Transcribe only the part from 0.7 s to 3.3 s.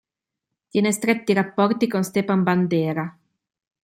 Tiene i stretti rapporti con Stepan Bandera.